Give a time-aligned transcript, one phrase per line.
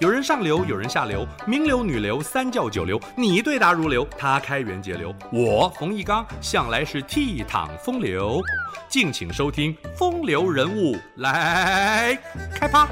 [0.00, 8.40] 有人上流，有人下流，名流、女流、三教九流，你对答如流，他开源节流，我冯一刚向来是倜傥风流。
[8.88, 12.16] 敬请收听《风流人物》来
[12.54, 12.88] 开趴。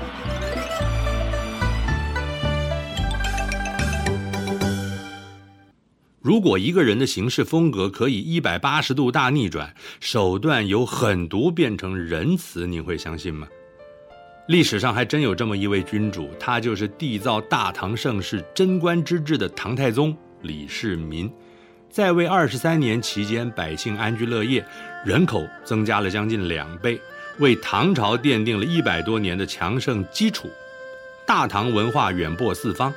[6.21, 13.47] 如果一个人的行事风格可以一百八十度大逆转，手段由狠毒变成仁慈，您会相信吗？
[14.47, 21.29] 历史上还真有这么一位君主，他就是缔造大唐盛世、贞观之治的唐太宗李世民。
[21.91, 24.65] 在位二十三年期间，百姓安居乐业，
[25.05, 27.01] 人口增加了将近两倍，
[27.39, 30.49] 为唐朝奠定了一百多年的强盛基础。
[31.27, 32.95] 大唐文化远播四方，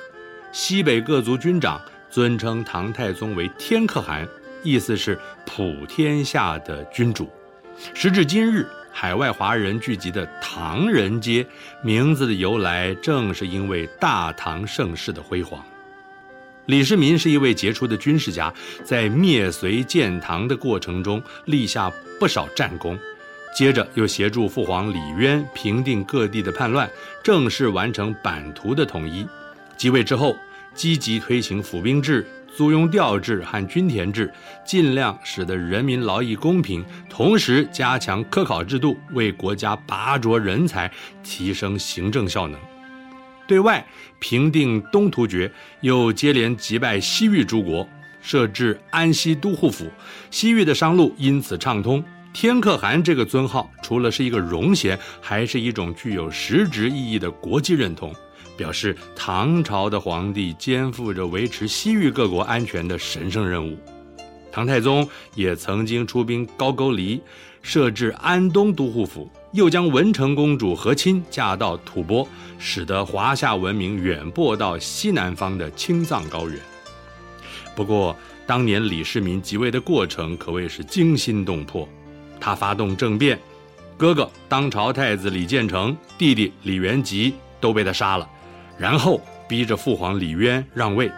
[0.52, 4.27] 西北各族军长尊称唐太宗为天可汗，
[4.61, 7.27] 意思是普天下的君主。
[7.95, 8.67] 时至今日。
[8.91, 11.45] 海外华人聚集的唐人街，
[11.81, 15.63] 名字的由来正是因为大唐盛世的辉煌。
[16.66, 23.00] 李世民是一位杰出的军事家，在灭隋建唐的过程中立下不少战功，
[23.55, 26.89] 接着又协助父皇李渊平定各地的叛乱，
[27.23, 29.25] 正式完成版图的统一。
[29.78, 30.35] 即位之后，
[30.75, 32.28] 积极推行府兵制。
[32.59, 34.29] 租庸调制和均田制，
[34.65, 40.91] 尽量使得人民劳役公平，同时加强科考制度，为国家拔擢人才，
[41.23, 42.59] 提升行政效能。
[43.47, 43.88] 对外
[44.19, 47.88] 平定东突厥，又接连击败西域诸国，
[48.19, 49.89] 设置安西都护府，
[50.29, 52.03] 西域的商路因此畅通。
[52.33, 58.13] 天可汗这个尊号，除了是一个荣衔，还是一种具有实质意义的国际认同。
[58.59, 63.77] 表示唐朝的皇帝肩负着维持西域各国安全的神圣任务。
[64.51, 67.21] 唐太宗也曾经出兵高句丽，
[67.61, 76.59] 设置安东都护府，又将文成公主和亲嫁到吐蕃，使得华夏文明远播到西南方的青藏高原。
[77.73, 78.13] 不过，
[78.45, 81.88] 当年李世民即位的过程可谓是惊心动魄。
[82.41, 83.39] 他发动政变，
[83.95, 88.28] 哥哥当朝太子李建成，弟弟李元吉都被他杀了。
[88.79, 91.12] 然后逼着父皇李渊让位，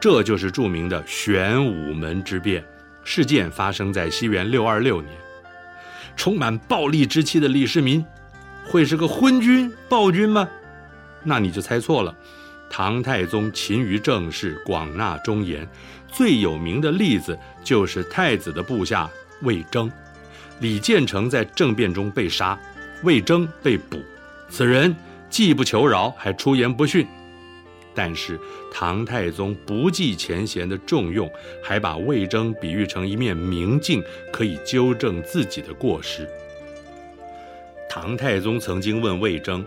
[0.00, 2.64] 这就是著名的玄武门之变。
[3.02, 5.12] 事件发生在西元六二六年。
[6.16, 8.04] 充满暴戾之气的李世民，
[8.66, 10.48] 会是个昏君暴君吗？
[11.24, 12.14] 那你就猜错了。
[12.70, 15.66] 唐太宗勤于政事，广纳忠言，
[16.06, 19.08] 最有名的例子就是太子的部下
[19.42, 19.90] 魏征。
[20.60, 22.58] 李建成在政变中被杀，
[23.02, 23.98] 魏征被捕，
[24.50, 24.94] 此人。
[25.30, 27.06] 既不求饶，还出言不逊。
[27.94, 28.38] 但是
[28.72, 31.28] 唐太宗不计前嫌的重用，
[31.62, 34.02] 还把魏征比喻成一面明镜，
[34.32, 36.28] 可以纠正自己的过失。
[37.90, 39.64] 唐太宗曾经问魏征：“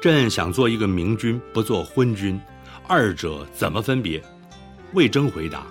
[0.00, 2.40] 朕想做一个明君，不做昏君，
[2.88, 4.22] 二者怎么分别？”
[4.94, 5.66] 魏征回答：“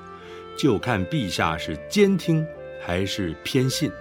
[0.55, 2.45] 就看陛下是兼听
[2.85, 3.91] 还是偏信。”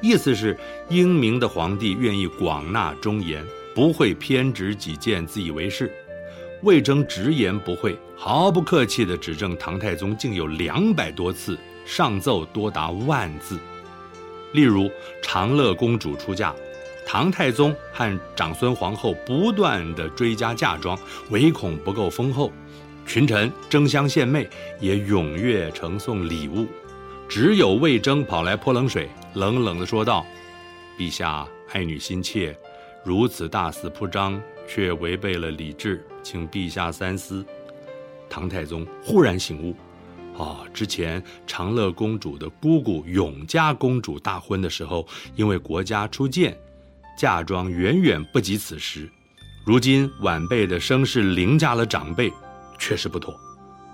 [0.00, 0.56] 意思是
[0.90, 3.44] 英明的皇帝愿意广纳忠言。
[3.76, 5.92] 不会偏执己见、自以为是。
[6.62, 13.58] 魏征直言不讳，毫不客气地指证唐太宗竟有两百多次上奏多达万字。
[14.52, 14.90] 例如，
[15.22, 16.54] 长乐公主出嫁，
[17.06, 20.98] 唐太宗和长孙皇后不断地追加嫁妆，
[21.28, 22.50] 唯恐不够丰厚，
[23.06, 24.48] 群臣争相献媚，
[24.80, 26.66] 也踊跃呈送礼物。
[27.28, 30.24] 只有魏征跑来泼冷水，冷冷地说道
[30.98, 32.56] ：“陛下爱女心切。”
[33.06, 37.46] 如此大肆铺张，却违背了礼制，请陛下三思。
[38.28, 39.70] 唐太宗忽然醒悟，
[40.32, 45.06] 啊、哦，之前长乐公主的姑姑永嘉公主大婚的时候，
[45.36, 46.58] 因为国家出谏，
[47.16, 49.08] 嫁妆远远不及此时。
[49.64, 52.32] 如今晚辈的声势凌驾了长辈，
[52.76, 53.32] 确实不妥。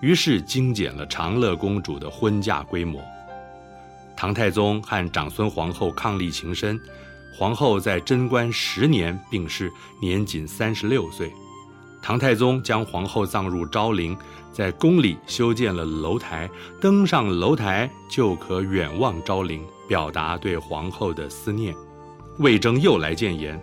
[0.01, 2.99] 于是精简了长乐公主的婚嫁规模。
[4.17, 6.81] 唐太宗和长孙皇后伉俪情深。
[7.35, 11.33] 皇后在贞观十年病逝，年仅三十六岁。
[12.03, 14.17] 唐太宗将皇后葬入昭陵，
[14.53, 16.51] 在宫里修建了楼台，
[16.81, 21.75] 登上楼台就可远望昭陵，表达对皇后的思念。
[22.39, 23.59] 魏征又来谏言：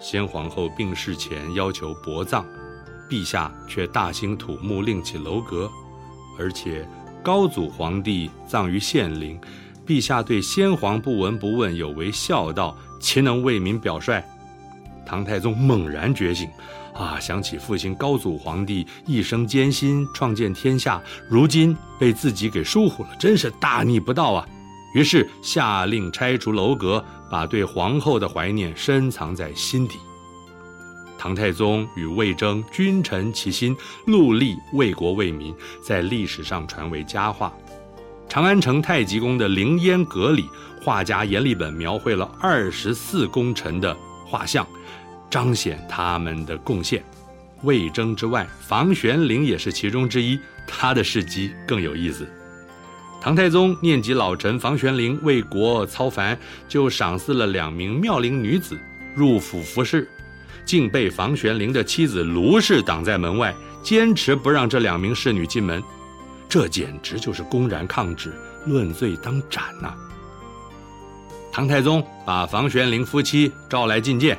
[0.00, 2.46] 先皇后病逝前要求薄葬，
[3.10, 5.70] 陛下却大兴土木，另起楼阁，
[6.38, 6.88] 而且
[7.22, 9.38] 高祖皇帝葬于献陵。
[9.88, 14.22] 陛下对先皇不闻不问，有违孝道，岂能为民表率？
[15.06, 16.46] 唐太宗猛然觉醒，
[16.92, 24.46] 啊，想起父亲高祖皇帝一生艰辛创建天下，如今被自己给疏忽了，真是大逆不道啊！
[24.94, 29.96] 于是下令拆除楼阁，把对皇后的怀念深藏在心底。
[31.16, 33.74] 唐太宗与魏征君臣齐心，
[34.06, 37.50] 戮力为国为民，在历史上传为佳话。
[38.28, 40.50] 长安城太极宫的凌烟阁里，
[40.82, 43.96] 画家阎立本描绘了二十四功臣的
[44.26, 44.66] 画像，
[45.30, 47.02] 彰显他们的贡献。
[47.62, 52.28] 魏征之外，房玄龄也是其中之一，他的事迹更有意思。
[53.18, 56.38] 唐太宗念及老臣房玄龄为国操凡，
[56.68, 58.78] 就赏赐了两名妙龄女子
[59.14, 60.06] 入府服侍，
[60.66, 65.82] 竟被房玄龄的妻子卢氏挡在门外，坚持不让这两名侍女进门。
[66.48, 68.32] 这简直就是公然抗旨，
[68.66, 69.94] 论罪当斩呐、
[71.52, 74.38] 唐太宗把房玄龄夫妻召来觐见，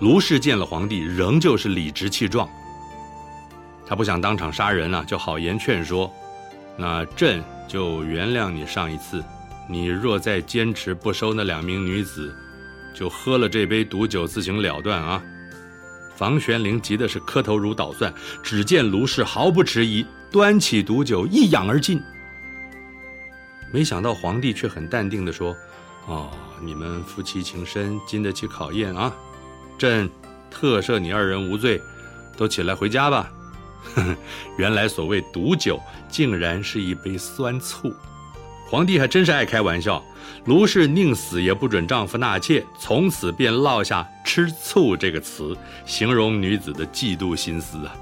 [0.00, 2.48] 卢氏见了皇帝，仍旧是理直气壮。
[3.86, 6.12] 他不想当场杀人啊，就好言劝说。
[6.76, 9.24] 那朕就原谅你上一次，
[9.68, 12.32] 你若再坚持不收那两名女子，
[12.94, 15.22] 就喝了这杯毒酒自行了断啊！
[16.18, 18.12] 房玄龄急的是磕头如捣蒜，
[18.42, 22.02] 只见卢氏毫不迟疑，端起毒酒一仰而尽。
[23.72, 25.56] 没想到皇帝却很淡定地说
[26.08, 26.28] ：“哦，
[26.60, 29.14] 你们夫妻情深，经得起考验啊！
[29.78, 30.10] 朕
[30.50, 31.80] 特赦你二人无罪，
[32.36, 33.30] 都起来回家吧。”
[33.94, 34.16] 呵呵，
[34.56, 37.94] 原来所谓毒酒，竟然是一杯酸醋。
[38.68, 40.04] 皇帝还真是爱开玩笑。
[40.44, 45.56] 卢氏宁死也不准丈夫纳妾，从此便落下“吃醋”这个词，
[45.86, 47.96] 形容女子的嫉妒心思啊。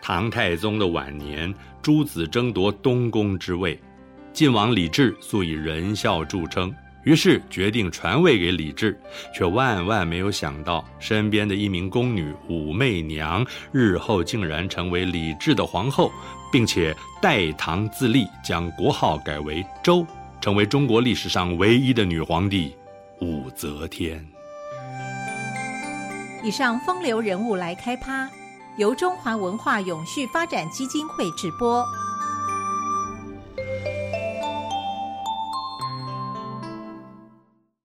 [0.00, 3.78] 唐太宗的晚年，诸子争夺东宫之位，
[4.32, 6.74] 晋王李治素以仁孝著称。
[7.04, 8.98] 于是决定传位给李治，
[9.34, 16.12] 却万万没有想到，身边的一名宫女武媚娘，日后竟然成为李治的皇后，
[16.52, 20.06] 并且代唐自立，将国号改为周，
[20.40, 22.76] 成为中国历史上唯一的女皇帝
[23.20, 24.24] 武则天。
[26.44, 28.28] 以上风流人物来开趴，
[28.76, 31.84] 由中华文化永续发展基金会直播。